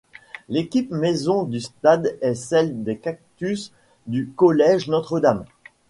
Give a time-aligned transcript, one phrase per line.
[0.49, 3.71] L’équipe maison du stade est celle des Cactus
[4.07, 5.45] du Collège Notre-Dame.